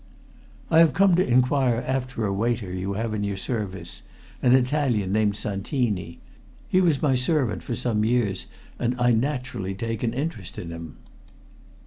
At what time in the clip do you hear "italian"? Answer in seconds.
4.53-5.11